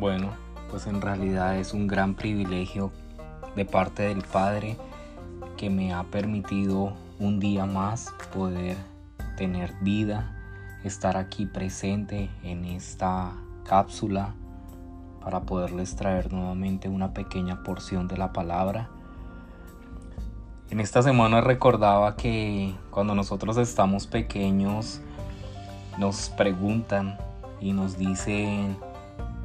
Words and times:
Bueno, 0.00 0.30
pues 0.70 0.86
en 0.86 1.02
realidad 1.02 1.58
es 1.58 1.74
un 1.74 1.86
gran 1.86 2.14
privilegio 2.14 2.90
de 3.54 3.66
parte 3.66 4.04
del 4.04 4.22
Padre 4.22 4.78
que 5.58 5.68
me 5.68 5.92
ha 5.92 6.04
permitido 6.04 6.94
un 7.18 7.38
día 7.38 7.66
más 7.66 8.10
poder 8.32 8.78
tener 9.36 9.74
vida, 9.82 10.34
estar 10.84 11.18
aquí 11.18 11.44
presente 11.44 12.30
en 12.42 12.64
esta 12.64 13.32
cápsula 13.68 14.32
para 15.22 15.42
poderles 15.42 15.94
traer 15.96 16.32
nuevamente 16.32 16.88
una 16.88 17.12
pequeña 17.12 17.62
porción 17.62 18.08
de 18.08 18.16
la 18.16 18.32
palabra. 18.32 18.88
En 20.70 20.80
esta 20.80 21.02
semana 21.02 21.42
recordaba 21.42 22.16
que 22.16 22.74
cuando 22.90 23.14
nosotros 23.14 23.58
estamos 23.58 24.06
pequeños 24.06 25.02
nos 25.98 26.30
preguntan 26.30 27.18
y 27.60 27.74
nos 27.74 27.98
dicen 27.98 28.78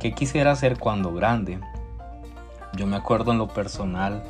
qué 0.06 0.14
quisiera 0.14 0.52
hacer 0.52 0.78
cuando 0.78 1.12
grande. 1.12 1.60
Yo 2.78 2.86
me 2.86 2.96
acuerdo 2.96 3.32
en 3.32 3.40
lo 3.40 3.48
personal 3.48 4.24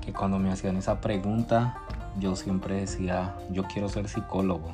que 0.00 0.14
cuando 0.14 0.38
me 0.38 0.50
hacían 0.50 0.78
esa 0.78 1.02
pregunta 1.02 1.76
yo 2.18 2.34
siempre 2.36 2.76
decía 2.76 3.36
yo 3.50 3.64
quiero 3.64 3.90
ser 3.90 4.08
psicólogo. 4.08 4.72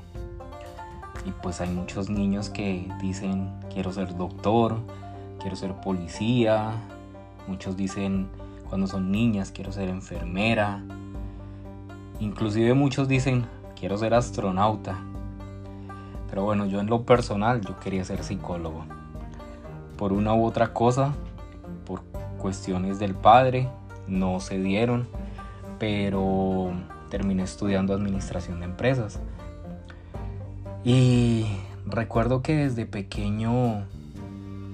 Y 1.25 1.33
pues 1.43 1.61
hay 1.61 1.71
muchos 1.71 2.09
niños 2.09 2.49
que 2.49 2.89
dicen 3.01 3.51
quiero 3.75 3.93
ser 3.93 4.17
doctor, 4.17 4.77
quiero 5.41 5.57
ser 5.57 5.73
policía, 5.81 6.71
muchos 7.49 7.77
dicen 7.77 8.29
cuando 8.69 8.87
son 8.87 9.11
niñas 9.11 9.51
quiero 9.51 9.73
ser 9.73 9.89
enfermera, 9.89 10.81
inclusive 12.21 12.73
muchos 12.73 13.09
dicen 13.09 13.47
quiero 13.75 13.99
ser 13.99 14.15
astronauta. 14.15 14.97
Pero 16.31 16.45
bueno, 16.45 16.67
yo 16.67 16.79
en 16.79 16.87
lo 16.87 17.03
personal 17.03 17.63
yo 17.63 17.81
quería 17.81 18.05
ser 18.05 18.23
psicólogo. 18.23 18.85
Por 19.97 20.13
una 20.13 20.35
u 20.35 20.45
otra 20.45 20.73
cosa, 20.73 21.15
por 21.85 22.03
cuestiones 22.39 22.99
del 22.99 23.15
padre, 23.15 23.69
no 24.07 24.41
se 24.41 24.59
dieron, 24.59 25.09
pero 25.79 26.73
terminé 27.11 27.43
estudiando 27.43 27.95
administración 27.95 28.61
de 28.61 28.67
empresas. 28.67 29.21
Y 30.85 31.47
recuerdo 31.87 32.43
que 32.43 32.57
desde 32.57 32.87
pequeño, 32.87 33.87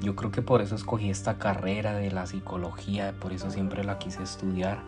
yo 0.02 0.14
creo 0.16 0.30
que 0.30 0.42
por 0.42 0.60
eso 0.60 0.74
escogí 0.74 1.10
esta 1.10 1.38
carrera 1.38 1.94
de 1.94 2.10
la 2.10 2.26
psicología, 2.26 3.14
por 3.20 3.32
eso 3.32 3.50
siempre 3.50 3.84
la 3.84 3.98
quise 3.98 4.22
estudiar, 4.22 4.80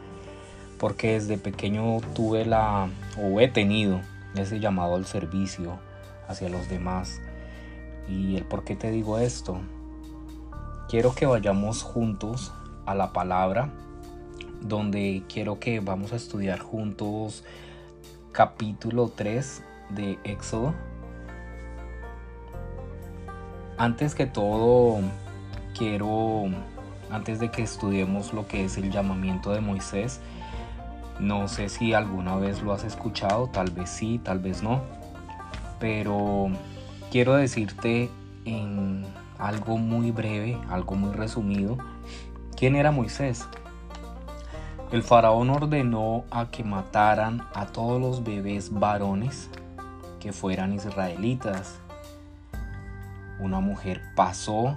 porque 0.78 1.14
desde 1.14 1.38
pequeño 1.38 2.00
tuve 2.14 2.44
la, 2.44 2.88
o 3.18 3.40
he 3.40 3.48
tenido 3.48 4.00
ese 4.36 4.60
llamado 4.60 4.96
al 4.96 5.06
servicio 5.06 5.78
hacia 6.28 6.48
los 6.48 6.68
demás. 6.68 7.20
Y 8.08 8.36
el 8.36 8.44
por 8.44 8.64
qué 8.64 8.76
te 8.76 8.90
digo 8.90 9.18
esto, 9.18 9.60
quiero 10.94 11.12
que 11.12 11.26
vayamos 11.26 11.82
juntos 11.82 12.52
a 12.86 12.94
la 12.94 13.12
palabra, 13.12 13.68
donde 14.60 15.24
quiero 15.28 15.58
que 15.58 15.80
vamos 15.80 16.12
a 16.12 16.16
estudiar 16.16 16.60
juntos 16.60 17.42
capítulo 18.30 19.08
3 19.08 19.64
de 19.90 20.20
Éxodo. 20.22 20.72
Antes 23.76 24.14
que 24.14 24.26
todo, 24.26 25.00
quiero, 25.76 26.44
antes 27.10 27.40
de 27.40 27.50
que 27.50 27.62
estudiemos 27.62 28.32
lo 28.32 28.46
que 28.46 28.64
es 28.64 28.78
el 28.78 28.92
llamamiento 28.92 29.50
de 29.50 29.60
Moisés, 29.60 30.20
no 31.18 31.48
sé 31.48 31.70
si 31.70 31.92
alguna 31.92 32.36
vez 32.36 32.62
lo 32.62 32.72
has 32.72 32.84
escuchado, 32.84 33.48
tal 33.48 33.72
vez 33.72 33.90
sí, 33.90 34.20
tal 34.22 34.38
vez 34.38 34.62
no, 34.62 34.80
pero 35.80 36.50
quiero 37.10 37.34
decirte 37.34 38.10
en 38.44 39.04
algo 39.38 39.78
muy 39.78 40.10
breve, 40.10 40.58
algo 40.68 40.94
muy 40.94 41.12
resumido, 41.12 41.78
quién 42.56 42.76
era 42.76 42.90
Moisés. 42.90 43.48
El 44.92 45.02
faraón 45.02 45.50
ordenó 45.50 46.24
a 46.30 46.50
que 46.50 46.62
mataran 46.62 47.42
a 47.54 47.66
todos 47.66 48.00
los 48.00 48.22
bebés 48.22 48.72
varones 48.72 49.50
que 50.20 50.32
fueran 50.32 50.72
israelitas 50.72 51.80
una 53.40 53.60
mujer 53.60 54.00
pasó 54.14 54.76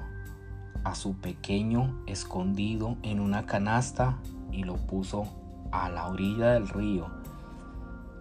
a 0.84 0.96
su 0.96 1.16
pequeño 1.16 2.04
escondido 2.08 2.98
en 3.04 3.20
una 3.20 3.46
canasta 3.46 4.18
y 4.52 4.64
lo 4.64 4.76
puso 4.78 5.28
a 5.72 5.90
la 5.90 6.08
orilla 6.08 6.54
del 6.54 6.68
río. 6.68 7.08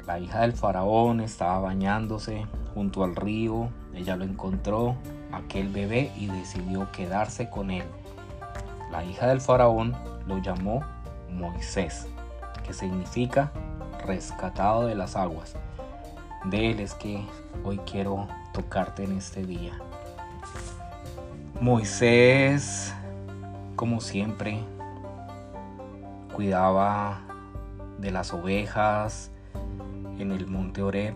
La 0.07 0.21
hija 0.21 0.43
del 0.43 0.53
faraón 0.53 1.21
estaba 1.21 1.59
bañándose 1.61 2.47
junto 2.75 3.03
al 3.03 3.17
río, 3.17 3.71
ella 3.95 4.17
lo 4.17 4.25
encontró, 4.25 4.97
aquel 5.37 5.69
bebé, 5.69 6.13
y 6.17 6.27
decidió 6.27 6.91
quedarse 6.93 7.49
con 7.51 7.71
él. 7.71 7.85
La 8.91 9.05
hija 9.05 9.27
del 9.27 9.41
faraón 9.41 9.97
lo 10.27 10.39
llamó 10.39 10.83
Moisés, 11.31 12.07
que 12.65 12.73
significa 12.73 13.53
rescatado 14.05 14.87
de 14.87 14.95
las 14.95 15.17
aguas. 15.17 15.55
De 16.45 16.71
él 16.71 16.81
es 16.81 16.95
que 16.95 17.25
hoy 17.65 17.79
quiero 17.79 18.29
tocarte 18.53 19.05
en 19.05 19.19
este 19.19 19.45
día. 19.45 19.73
Moisés, 21.61 22.95
como 23.75 24.01
siempre, 24.01 24.63
cuidaba 26.33 27.21
de 27.99 28.11
las 28.11 28.33
ovejas 28.33 29.31
en 30.19 30.33
el 30.33 30.47
monte 30.47 30.83
Oreb 30.83 31.15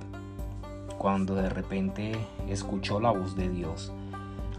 cuando 0.99 1.35
de 1.35 1.49
repente 1.49 2.13
escuchó 2.49 3.01
la 3.01 3.11
voz 3.11 3.37
de 3.37 3.49
Dios. 3.49 3.93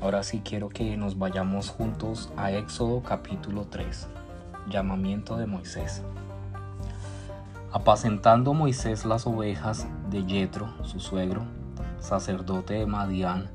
Ahora 0.02 0.24
sí 0.24 0.42
quiero 0.44 0.70
que 0.70 0.98
nos 0.98 1.18
vayamos 1.18 1.70
juntos 1.70 2.32
a 2.36 2.52
Éxodo 2.52 3.04
capítulo 3.04 3.68
3, 3.70 4.08
llamamiento 4.68 5.38
de 5.38 5.46
Moisés. 5.46 6.02
Apacentando 7.72 8.54
Moisés 8.54 9.06
las 9.06 9.28
ovejas 9.28 9.88
de 10.10 10.24
Jetro, 10.24 10.74
su 10.84 11.00
suegro, 11.00 11.44
sacerdote 12.00 12.74
de 12.74 12.86
Madián, 12.86 13.50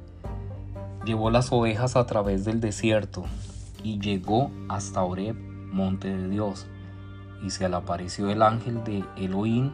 Llevó 1.06 1.30
las 1.30 1.52
ovejas 1.52 1.94
a 1.94 2.04
través 2.04 2.44
del 2.44 2.60
desierto 2.60 3.22
y 3.84 4.00
llegó 4.00 4.50
hasta 4.68 5.04
Oreb, 5.04 5.36
monte 5.70 6.08
de 6.08 6.28
Dios. 6.28 6.66
Y 7.44 7.50
se 7.50 7.68
le 7.68 7.76
apareció 7.76 8.28
el 8.28 8.42
ángel 8.42 8.82
de 8.82 9.04
Elohim 9.16 9.70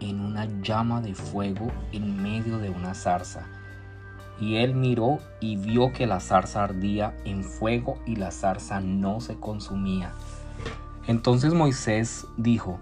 en 0.00 0.20
una 0.20 0.46
llama 0.60 1.00
de 1.02 1.14
fuego 1.14 1.70
en 1.92 2.20
medio 2.20 2.58
de 2.58 2.68
una 2.68 2.94
zarza. 2.94 3.46
Y 4.40 4.56
él 4.56 4.74
miró 4.74 5.18
y 5.38 5.56
vio 5.56 5.92
que 5.92 6.06
la 6.06 6.18
zarza 6.18 6.64
ardía 6.64 7.14
en 7.24 7.44
fuego 7.44 7.98
y 8.06 8.16
la 8.16 8.30
zarza 8.30 8.80
no 8.80 9.20
se 9.20 9.36
consumía. 9.36 10.14
Entonces 11.06 11.52
Moisés 11.52 12.26
dijo, 12.36 12.78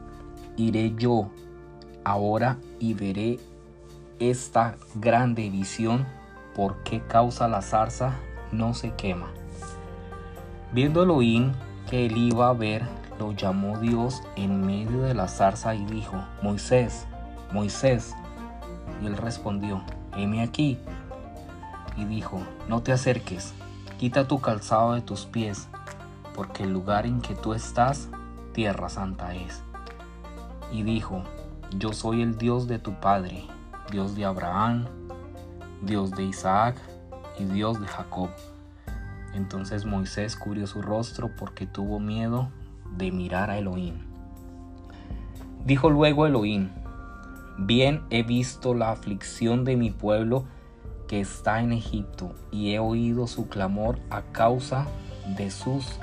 iré 0.57 0.95
yo 0.97 1.31
ahora 2.05 2.59
y 2.79 2.95
veré 2.95 3.39
esta 4.21 4.77
grande 4.95 5.51
visión 5.51 6.07
por 6.55 6.83
qué 6.83 7.01
causa 7.01 7.49
la 7.49 7.63
zarza 7.63 8.17
no 8.53 8.75
se 8.75 8.93
quema. 8.95 9.29
Viendo 10.73 11.03
Elohim 11.03 11.53
que 11.89 12.07
él 12.07 12.17
iba 12.17 12.49
a 12.49 12.53
ver, 12.53 12.83
lo 13.19 13.33
llamó 13.33 13.79
Dios 13.79 14.23
en 14.37 14.67
medio 14.67 15.03
de 15.03 15.15
la 15.15 15.29
zarza 15.29 15.75
y 15.75 15.85
dijo, 15.87 16.17
Moisés, 16.43 17.07
Moisés. 17.53 18.15
Y 19.03 19.07
él 19.07 19.17
respondió, 19.17 19.83
heme 20.17 20.43
aquí. 20.43 20.79
Y 21.99 22.05
dijo, 22.05 22.41
no 22.69 22.81
te 22.83 22.93
acerques, 22.93 23.53
quita 23.99 24.29
tu 24.29 24.41
calzado 24.41 24.95
de 24.95 25.01
tus 25.01 25.27
pies, 25.27 25.69
porque 26.33 26.63
el 26.63 26.73
lugar 26.73 27.07
en 27.07 27.21
que 27.21 27.35
tú 27.35 27.55
estás, 27.55 28.09
tierra 28.53 28.89
santa 28.89 29.35
es. 29.35 29.63
Y 30.73 30.85
dijo, 30.85 31.25
yo 31.77 31.93
soy 31.93 32.23
el 32.23 32.39
Dios 32.39 32.69
de 32.69 32.79
tu 32.79 32.95
Padre, 33.01 33.45
Dios 33.91 34.15
de 34.15 34.25
Abraham, 34.25 34.87
Dios 35.83 36.13
de 36.13 36.23
Isaac 36.23 36.77
y 37.39 37.45
Dios 37.45 37.81
de 37.81 37.89
Jacob. 37.89 38.31
Entonces 39.35 39.85
Moisés 39.85 40.37
cubrió 40.37 40.69
su 40.69 40.81
rostro 40.81 41.31
porque 41.37 41.67
tuvo 41.67 41.99
miedo 41.99 42.49
de 42.97 43.11
mirar 43.11 43.51
a 43.51 43.59
Elohim. 43.59 43.95
Dijo 45.65 45.91
luego 45.91 46.27
Elohim, 46.27 46.71
bien 47.59 48.03
he 48.11 48.23
visto 48.23 48.73
la 48.75 48.93
aflicción 48.93 49.65
de 49.65 49.77
mi 49.77 49.91
pueblo 49.91 50.45
que 51.09 51.21
está 51.21 51.61
en 51.61 51.73
Egipto 51.73 52.35
y 52.53 52.75
he 52.75 52.79
oído 52.79 53.27
su 53.27 53.49
clamor 53.49 53.99
a 54.11 54.23
causa 54.23 54.87
de 55.37 55.51
sus 55.51 55.99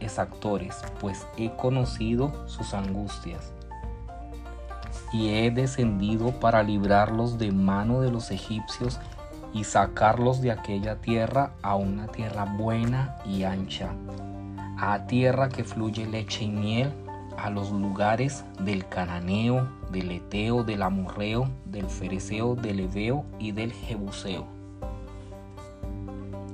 exactores, 0.00 0.76
pues 1.00 1.26
he 1.36 1.50
conocido 1.56 2.46
sus 2.46 2.74
angustias. 2.74 3.52
Y 5.12 5.30
he 5.30 5.50
descendido 5.50 6.38
para 6.38 6.62
librarlos 6.62 7.38
de 7.38 7.50
mano 7.50 8.00
de 8.00 8.10
los 8.10 8.30
egipcios 8.30 9.00
y 9.52 9.64
sacarlos 9.64 10.40
de 10.40 10.50
aquella 10.50 10.96
tierra 10.96 11.52
a 11.62 11.76
una 11.76 12.08
tierra 12.08 12.44
buena 12.44 13.16
y 13.24 13.44
ancha, 13.44 13.90
a 14.76 15.06
tierra 15.06 15.48
que 15.48 15.64
fluye 15.64 16.06
leche 16.06 16.44
y 16.44 16.48
miel, 16.48 16.92
a 17.38 17.50
los 17.50 17.70
lugares 17.70 18.44
del 18.60 18.88
cananeo, 18.88 19.68
del 19.90 20.10
eteo, 20.10 20.64
del 20.64 20.82
amorreo, 20.82 21.48
del 21.64 21.88
fereceo, 21.88 22.54
del 22.54 22.80
ebeo 22.80 23.24
y 23.38 23.52
del 23.52 23.72
jebuseo. 23.72 24.46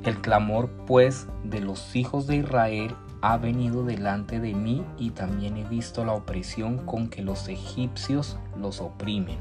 El 0.04 0.20
clamor 0.20 0.70
pues 0.86 1.26
de 1.44 1.60
los 1.60 1.94
hijos 1.94 2.26
de 2.26 2.36
Israel 2.36 2.94
ha 3.20 3.36
venido 3.36 3.84
delante 3.84 4.40
de 4.40 4.54
mí 4.54 4.82
y 4.98 5.10
también 5.10 5.58
he 5.58 5.64
visto 5.64 6.04
la 6.04 6.12
opresión 6.12 6.78
con 6.86 7.08
que 7.08 7.22
los 7.22 7.48
egipcios 7.48 8.38
los 8.58 8.80
oprimen. 8.80 9.38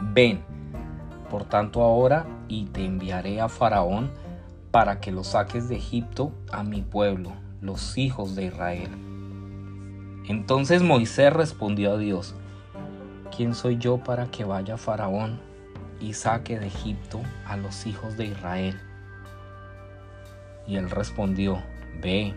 Ven, 0.00 0.42
por 1.30 1.44
tanto 1.44 1.82
ahora, 1.82 2.26
y 2.48 2.66
te 2.66 2.84
enviaré 2.84 3.40
a 3.40 3.48
Faraón 3.48 4.10
para 4.70 5.00
que 5.00 5.12
lo 5.12 5.24
saques 5.24 5.68
de 5.68 5.76
Egipto 5.76 6.32
a 6.52 6.62
mi 6.62 6.82
pueblo, 6.82 7.32
los 7.60 7.96
hijos 7.98 8.34
de 8.34 8.46
Israel. 8.46 8.90
Entonces 10.28 10.82
Moisés 10.82 11.32
respondió 11.32 11.92
a 11.92 11.98
Dios, 11.98 12.34
¿quién 13.34 13.54
soy 13.54 13.78
yo 13.78 13.98
para 13.98 14.26
que 14.26 14.44
vaya 14.44 14.76
Faraón 14.76 15.38
y 16.00 16.14
saque 16.14 16.58
de 16.58 16.66
Egipto 16.66 17.20
a 17.46 17.56
los 17.56 17.86
hijos 17.86 18.16
de 18.16 18.26
Israel? 18.26 18.80
Y 20.66 20.76
él 20.76 20.90
respondió, 20.90 21.62
ve, 22.02 22.34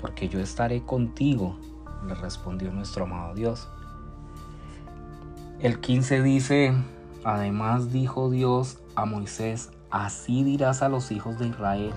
porque 0.00 0.28
yo 0.28 0.40
estaré 0.40 0.82
contigo, 0.82 1.56
le 2.06 2.14
respondió 2.14 2.72
nuestro 2.72 3.04
amado 3.04 3.34
Dios. 3.34 3.68
El 5.60 5.78
15 5.78 6.22
dice, 6.22 6.74
además 7.22 7.92
dijo 7.92 8.30
Dios 8.30 8.78
a 8.96 9.04
Moisés, 9.04 9.70
así 9.90 10.42
dirás 10.42 10.82
a 10.82 10.88
los 10.88 11.12
hijos 11.12 11.38
de 11.38 11.46
Israel, 11.46 11.92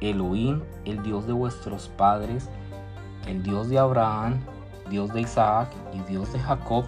Elohim, 0.00 0.62
el 0.84 1.02
Dios 1.02 1.26
de 1.26 1.32
vuestros 1.32 1.88
padres, 1.88 2.48
el 3.26 3.42
Dios 3.42 3.68
de 3.68 3.78
Abraham, 3.78 4.40
Dios 4.90 5.12
de 5.12 5.22
Isaac 5.22 5.70
y 5.92 6.00
Dios 6.10 6.32
de 6.32 6.38
Jacob, 6.38 6.84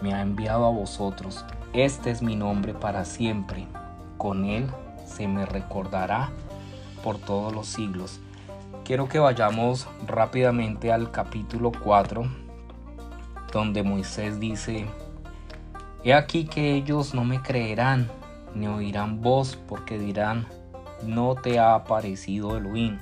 me 0.00 0.14
ha 0.14 0.22
enviado 0.22 0.66
a 0.66 0.70
vosotros. 0.70 1.44
Este 1.72 2.10
es 2.10 2.22
mi 2.22 2.36
nombre 2.36 2.74
para 2.74 3.04
siempre. 3.04 3.66
Con 4.16 4.44
él 4.44 4.68
se 5.04 5.28
me 5.28 5.46
recordará 5.46 6.30
por 7.02 7.18
todos 7.18 7.52
los 7.52 7.66
siglos. 7.66 8.20
Quiero 8.84 9.08
que 9.08 9.18
vayamos 9.18 9.86
rápidamente 10.06 10.92
al 10.92 11.10
capítulo 11.10 11.70
4, 11.82 12.24
donde 13.52 13.82
Moisés 13.82 14.40
dice, 14.40 14.86
He 16.02 16.14
aquí 16.14 16.44
que 16.46 16.74
ellos 16.74 17.14
no 17.14 17.24
me 17.24 17.42
creerán, 17.42 18.08
ni 18.54 18.66
oirán 18.66 19.20
voz, 19.20 19.56
porque 19.68 19.98
dirán, 19.98 20.46
no 21.02 21.34
te 21.34 21.58
ha 21.58 21.74
aparecido 21.74 22.56
Elohim. 22.56 22.98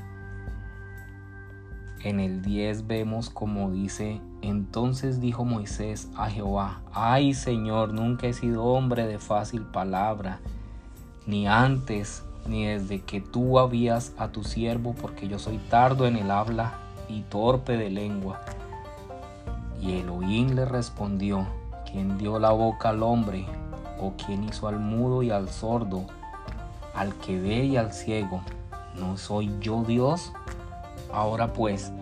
En 2.04 2.20
el 2.20 2.42
10 2.42 2.86
vemos 2.86 3.28
como 3.28 3.70
dice, 3.72 4.20
entonces 4.40 5.20
dijo 5.20 5.44
Moisés 5.44 6.08
a 6.16 6.30
Jehová, 6.30 6.80
ay 6.92 7.34
Señor, 7.34 7.92
nunca 7.92 8.28
he 8.28 8.32
sido 8.32 8.64
hombre 8.64 9.06
de 9.06 9.18
fácil 9.18 9.62
palabra, 9.62 10.38
ni 11.26 11.48
antes 11.48 12.22
ni 12.46 12.66
desde 12.66 13.00
que 13.02 13.20
tú 13.20 13.58
habías 13.58 14.12
a 14.16 14.28
tu 14.28 14.44
siervo, 14.44 14.94
porque 14.94 15.28
yo 15.28 15.38
soy 15.38 15.58
tardo 15.58 16.06
en 16.06 16.16
el 16.16 16.30
habla 16.30 16.74
y 17.08 17.22
torpe 17.22 17.76
de 17.76 17.90
lengua. 17.90 18.40
Y 19.80 19.98
Elohim 19.98 20.50
le 20.50 20.64
respondió, 20.64 21.46
¿quién 21.90 22.16
dio 22.16 22.38
la 22.38 22.50
boca 22.50 22.90
al 22.90 23.02
hombre? 23.02 23.44
¿O 24.00 24.12
quién 24.12 24.44
hizo 24.44 24.68
al 24.68 24.78
mudo 24.78 25.22
y 25.22 25.30
al 25.30 25.48
sordo, 25.48 26.06
al 26.94 27.14
que 27.16 27.38
ve 27.38 27.64
y 27.64 27.76
al 27.76 27.92
ciego? 27.92 28.40
¿No 28.98 29.16
soy 29.16 29.52
yo 29.60 29.84
Dios? 29.86 30.32
Ahora 31.12 31.52
pues, 31.52 31.92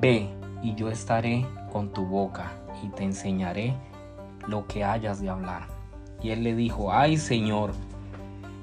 ve 0.00 0.28
y 0.62 0.74
yo 0.74 0.90
estaré 0.90 1.46
con 1.72 1.90
tu 1.92 2.06
boca 2.06 2.52
y 2.82 2.88
te 2.88 3.04
enseñaré 3.04 3.74
lo 4.46 4.66
que 4.66 4.84
hayas 4.84 5.20
de 5.20 5.30
hablar. 5.30 5.68
Y 6.22 6.30
él 6.30 6.42
le 6.42 6.54
dijo, 6.54 6.92
ay 6.92 7.16
Señor, 7.16 7.72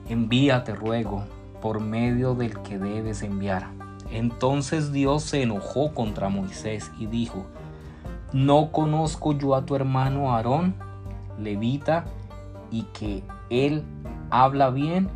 envíate 0.10 0.76
ruego 0.76 1.24
por 1.62 1.80
medio 1.80 2.36
del 2.36 2.62
que 2.62 2.78
debes 2.78 3.24
enviar. 3.24 3.68
Entonces 4.12 4.92
Dios 4.92 5.24
se 5.24 5.42
enojó 5.42 5.94
contra 5.94 6.30
Moisés 6.30 6.92
y 6.98 7.08
dijo, 7.08 7.46
¿no 8.32 8.72
conozco 8.72 9.34
yo 9.34 9.56
a 9.56 9.66
tu 9.66 9.76
hermano 9.76 10.34
Aarón, 10.34 10.76
levita, 11.40 12.06
y 12.72 12.84
que 12.84 13.24
él 13.50 13.84
habla 14.30 14.70
bien? 14.70 15.10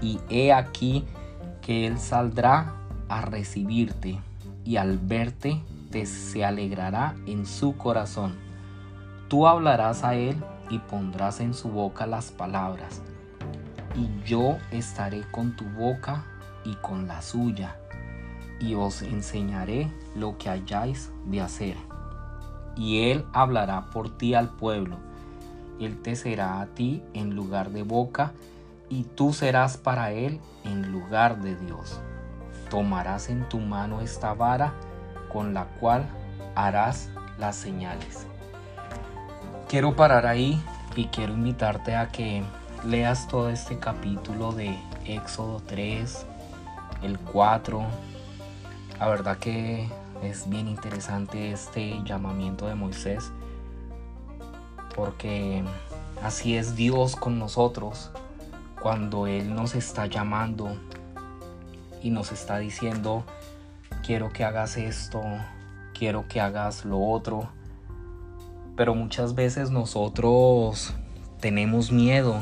Y 0.00 0.20
he 0.28 0.52
aquí 0.52 1.04
que 1.60 1.86
él 1.86 1.98
saldrá 1.98 2.74
a 3.18 3.22
recibirte, 3.22 4.18
y 4.64 4.76
al 4.76 4.98
verte 4.98 5.60
te 5.90 6.06
se 6.06 6.44
alegrará 6.44 7.14
en 7.26 7.46
su 7.46 7.76
corazón. 7.76 8.34
Tú 9.28 9.46
hablarás 9.46 10.04
a 10.04 10.14
él 10.14 10.36
y 10.70 10.78
pondrás 10.78 11.40
en 11.40 11.54
su 11.54 11.68
boca 11.68 12.06
las 12.06 12.30
palabras 12.30 13.02
y 13.94 14.08
yo 14.24 14.58
estaré 14.70 15.22
con 15.30 15.54
tu 15.56 15.64
boca 15.64 16.24
y 16.64 16.74
con 16.76 17.06
la 17.06 17.22
suya, 17.22 17.76
y 18.60 18.74
os 18.74 19.02
enseñaré 19.02 19.90
lo 20.14 20.38
que 20.38 20.48
hayáis 20.48 21.10
de 21.26 21.40
hacer. 21.40 21.76
Y 22.76 23.10
él 23.10 23.24
hablará 23.32 23.90
por 23.90 24.16
ti 24.16 24.34
al 24.34 24.50
pueblo, 24.50 24.96
él 25.80 26.00
te 26.00 26.16
será 26.16 26.60
a 26.60 26.66
ti 26.66 27.02
en 27.12 27.34
lugar 27.34 27.70
de 27.70 27.82
boca, 27.82 28.32
y 28.88 29.04
tú 29.04 29.32
serás 29.32 29.76
para 29.76 30.12
él 30.12 30.38
en 30.64 30.92
lugar 30.92 31.42
de 31.42 31.56
Dios. 31.56 32.00
Tomarás 32.72 33.28
en 33.28 33.46
tu 33.50 33.58
mano 33.58 34.00
esta 34.00 34.32
vara 34.32 34.72
con 35.30 35.52
la 35.52 35.66
cual 35.78 36.08
harás 36.54 37.10
las 37.38 37.54
señales. 37.54 38.26
Quiero 39.68 39.94
parar 39.94 40.24
ahí 40.24 40.58
y 40.96 41.08
quiero 41.08 41.34
invitarte 41.34 41.94
a 41.94 42.08
que 42.08 42.42
leas 42.82 43.28
todo 43.28 43.50
este 43.50 43.78
capítulo 43.78 44.52
de 44.52 44.74
Éxodo 45.04 45.60
3, 45.66 46.24
el 47.02 47.18
4. 47.18 47.82
La 48.98 49.06
verdad 49.06 49.36
que 49.36 49.90
es 50.22 50.48
bien 50.48 50.66
interesante 50.66 51.52
este 51.52 52.00
llamamiento 52.04 52.68
de 52.68 52.74
Moisés 52.74 53.32
porque 54.96 55.62
así 56.22 56.56
es 56.56 56.74
Dios 56.74 57.16
con 57.16 57.38
nosotros 57.38 58.10
cuando 58.80 59.26
Él 59.26 59.54
nos 59.54 59.74
está 59.74 60.06
llamando 60.06 60.74
y 62.02 62.10
nos 62.10 62.32
está 62.32 62.58
diciendo 62.58 63.24
quiero 64.02 64.32
que 64.32 64.44
hagas 64.44 64.76
esto, 64.76 65.22
quiero 65.96 66.26
que 66.28 66.40
hagas 66.40 66.84
lo 66.84 67.00
otro. 67.00 67.48
Pero 68.76 68.94
muchas 68.94 69.34
veces 69.34 69.70
nosotros 69.70 70.94
tenemos 71.40 71.92
miedo 71.92 72.40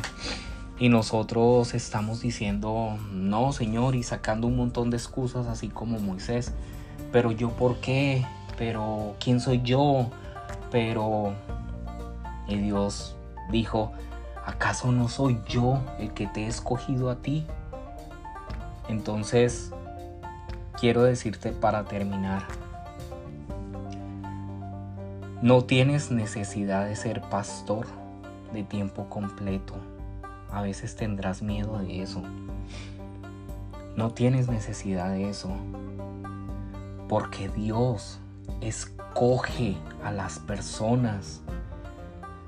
y 0.78 0.88
nosotros 0.88 1.74
estamos 1.74 2.22
diciendo, 2.22 2.96
no, 3.12 3.52
Señor, 3.52 3.94
y 3.96 4.02
sacando 4.02 4.46
un 4.46 4.56
montón 4.56 4.90
de 4.90 4.96
excusas 4.96 5.46
así 5.46 5.68
como 5.68 5.98
Moisés. 5.98 6.52
Pero 7.12 7.32
yo, 7.32 7.50
¿por 7.50 7.76
qué? 7.80 8.24
Pero, 8.56 9.16
¿quién 9.18 9.40
soy 9.40 9.60
yo? 9.62 10.10
Pero, 10.70 11.34
y 12.46 12.56
Dios 12.56 13.16
dijo, 13.50 13.92
¿acaso 14.46 14.92
no 14.92 15.08
soy 15.08 15.38
yo 15.48 15.80
el 15.98 16.14
que 16.14 16.26
te 16.28 16.44
he 16.44 16.46
escogido 16.46 17.10
a 17.10 17.16
ti? 17.16 17.46
Entonces, 18.90 19.70
quiero 20.80 21.04
decirte 21.04 21.52
para 21.52 21.84
terminar, 21.84 22.42
no 25.42 25.62
tienes 25.62 26.10
necesidad 26.10 26.86
de 26.86 26.96
ser 26.96 27.20
pastor 27.20 27.86
de 28.52 28.64
tiempo 28.64 29.08
completo. 29.08 29.74
A 30.50 30.62
veces 30.62 30.96
tendrás 30.96 31.40
miedo 31.40 31.78
de 31.78 32.02
eso. 32.02 32.20
No 33.94 34.10
tienes 34.10 34.48
necesidad 34.48 35.12
de 35.12 35.30
eso. 35.30 35.52
Porque 37.08 37.48
Dios 37.48 38.18
escoge 38.60 39.76
a 40.02 40.10
las 40.10 40.40
personas. 40.40 41.42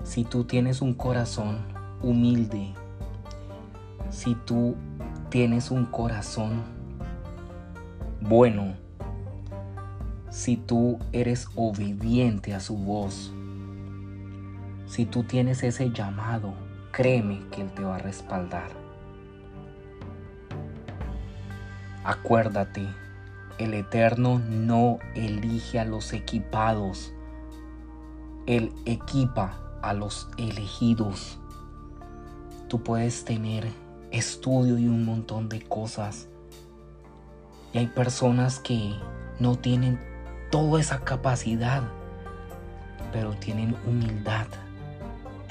Si 0.02 0.24
tú 0.24 0.42
tienes 0.42 0.82
un 0.82 0.94
corazón 0.94 1.60
humilde, 2.02 2.74
si 4.10 4.34
tú 4.34 4.74
tienes 5.32 5.70
un 5.70 5.86
corazón 5.86 6.62
bueno, 8.20 8.74
si 10.28 10.58
tú 10.58 10.98
eres 11.10 11.48
obediente 11.56 12.52
a 12.52 12.60
su 12.60 12.76
voz, 12.76 13.32
si 14.84 15.06
tú 15.06 15.24
tienes 15.24 15.62
ese 15.62 15.90
llamado, 15.90 16.52
créeme 16.92 17.40
que 17.50 17.62
Él 17.62 17.72
te 17.72 17.82
va 17.82 17.96
a 17.96 17.98
respaldar. 17.98 18.72
Acuérdate, 22.04 22.86
el 23.56 23.72
Eterno 23.72 24.38
no 24.38 24.98
elige 25.14 25.80
a 25.80 25.86
los 25.86 26.12
equipados, 26.12 27.14
Él 28.44 28.70
equipa 28.84 29.78
a 29.80 29.94
los 29.94 30.28
elegidos. 30.36 31.40
Tú 32.68 32.82
puedes 32.82 33.24
tener 33.24 33.66
estudio 34.12 34.78
y 34.78 34.86
un 34.86 35.04
montón 35.04 35.48
de 35.48 35.60
cosas. 35.62 36.28
Y 37.72 37.78
hay 37.78 37.86
personas 37.86 38.58
que 38.58 38.94
no 39.38 39.56
tienen 39.56 39.98
toda 40.50 40.80
esa 40.80 41.00
capacidad, 41.00 41.82
pero 43.12 43.32
tienen 43.34 43.74
humildad 43.86 44.46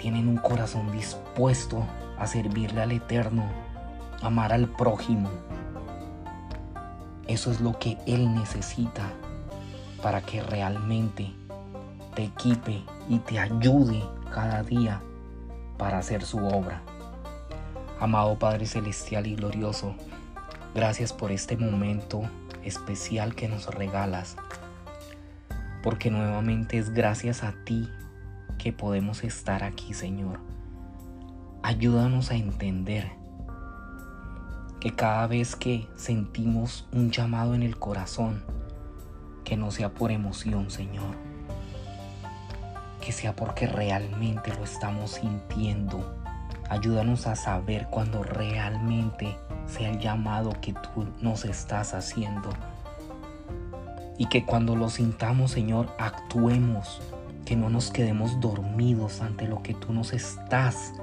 tienen 0.01 0.27
un 0.27 0.37
corazón 0.37 0.91
dispuesto 0.91 1.85
a 2.17 2.25
servirle 2.25 2.81
al 2.81 2.91
Eterno 2.91 3.43
amar 4.23 4.51
al 4.51 4.67
prójimo. 4.67 5.29
Eso 7.27 7.51
es 7.51 7.61
lo 7.61 7.77
que 7.77 7.97
Él 8.07 8.33
necesita 8.33 9.03
para 10.01 10.21
que 10.21 10.41
realmente 10.41 11.31
te 12.15 12.25
equipe 12.25 12.83
y 13.09 13.19
te 13.19 13.39
ayude 13.39 14.03
cada 14.33 14.63
día 14.63 15.01
para 15.77 15.99
hacer 15.99 16.23
su 16.23 16.39
obra. 16.39 16.81
Amado 18.01 18.39
Padre 18.39 18.65
Celestial 18.65 19.27
y 19.27 19.35
Glorioso, 19.35 19.93
gracias 20.73 21.13
por 21.13 21.31
este 21.31 21.55
momento 21.55 22.23
especial 22.63 23.35
que 23.35 23.47
nos 23.47 23.67
regalas, 23.67 24.37
porque 25.83 26.09
nuevamente 26.09 26.79
es 26.79 26.95
gracias 26.95 27.43
a 27.43 27.53
ti 27.63 27.87
que 28.57 28.73
podemos 28.73 29.23
estar 29.23 29.63
aquí, 29.63 29.93
Señor. 29.93 30.39
Ayúdanos 31.61 32.31
a 32.31 32.35
entender 32.37 33.11
que 34.79 34.95
cada 34.95 35.27
vez 35.27 35.55
que 35.55 35.87
sentimos 35.95 36.87
un 36.91 37.11
llamado 37.11 37.53
en 37.53 37.61
el 37.61 37.77
corazón, 37.77 38.43
que 39.43 39.57
no 39.57 39.69
sea 39.69 39.93
por 39.93 40.09
emoción, 40.09 40.71
Señor, 40.71 41.13
que 42.99 43.11
sea 43.11 43.35
porque 43.35 43.67
realmente 43.67 44.51
lo 44.55 44.63
estamos 44.63 45.11
sintiendo 45.11 46.19
Ayúdanos 46.71 47.27
a 47.27 47.35
saber 47.35 47.87
cuando 47.87 48.23
realmente 48.23 49.35
sea 49.67 49.89
el 49.89 49.99
llamado 49.99 50.53
que 50.61 50.71
tú 50.71 51.05
nos 51.19 51.43
estás 51.43 51.93
haciendo. 51.93 52.47
Y 54.17 54.27
que 54.27 54.45
cuando 54.45 54.77
lo 54.77 54.89
sintamos, 54.89 55.51
Señor, 55.51 55.93
actuemos, 55.99 57.01
que 57.43 57.57
no 57.57 57.69
nos 57.69 57.91
quedemos 57.91 58.39
dormidos 58.39 59.19
ante 59.19 59.49
lo 59.49 59.61
que 59.61 59.73
tú 59.73 59.91
nos 59.91 60.13
estás 60.13 60.93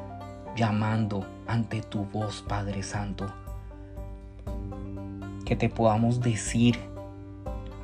llamando, 0.56 1.26
ante 1.46 1.82
tu 1.82 2.06
voz, 2.06 2.42
Padre 2.48 2.82
Santo. 2.82 3.26
Que 5.44 5.54
te 5.54 5.68
podamos 5.68 6.22
decir, 6.22 6.78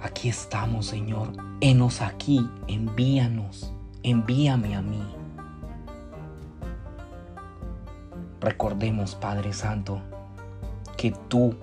aquí 0.02 0.30
estamos, 0.30 0.86
Señor, 0.86 1.32
enos 1.60 2.00
aquí, 2.00 2.48
envíanos, 2.66 3.74
envíame 4.02 4.74
a 4.74 4.80
mí. 4.80 5.02
Recordemos, 8.44 9.14
Padre 9.14 9.54
Santo, 9.54 10.02
que 10.98 11.12
tú 11.28 11.56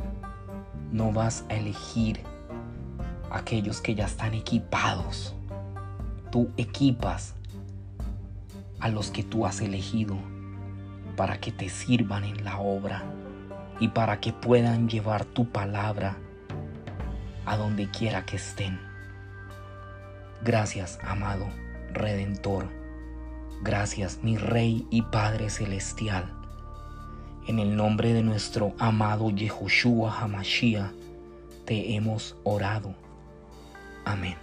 no 0.91 1.11
vas 1.11 1.45
a 1.47 1.53
elegir 1.53 2.21
aquellos 3.29 3.81
que 3.81 3.93
ya 3.93 4.05
están 4.05 4.33
equipados. 4.33 5.35
Tú 6.31 6.49
equipas 6.57 7.35
a 8.79 8.89
los 8.89 9.11
que 9.11 9.21
tú 9.21 9.45
has 9.45 9.61
elegido 9.61 10.17
para 11.15 11.39
que 11.39 11.51
te 11.51 11.69
sirvan 11.69 12.23
en 12.23 12.43
la 12.43 12.57
obra 12.57 13.03
y 13.79 13.89
para 13.89 14.19
que 14.19 14.33
puedan 14.33 14.89
llevar 14.89 15.23
tu 15.23 15.47
palabra 15.51 16.17
a 17.45 17.57
donde 17.57 17.91
quiera 17.91 18.25
que 18.25 18.37
estén. 18.37 18.79
Gracias, 20.43 20.97
amado 21.03 21.45
Redentor. 21.93 22.69
Gracias, 23.61 24.23
mi 24.23 24.35
Rey 24.35 24.87
y 24.89 25.03
Padre 25.03 25.51
Celestial. 25.51 26.40
En 27.51 27.59
el 27.59 27.75
nombre 27.75 28.13
de 28.13 28.23
nuestro 28.23 28.73
amado 28.79 29.29
Yehoshua 29.29 30.21
Hamashiach, 30.21 30.93
te 31.65 31.95
hemos 31.95 32.37
orado. 32.45 32.95
Amén. 34.05 34.37